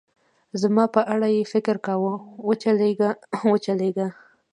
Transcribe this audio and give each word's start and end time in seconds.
زما 0.61 0.85
په 0.95 1.01
اړه 1.13 1.27
یې 1.35 1.43
فکر 1.53 1.75
کاوه، 1.85 2.13
و 2.47 2.51
چلېږه، 2.63 3.09
و 3.49 3.53
چلېږه. 3.65 4.07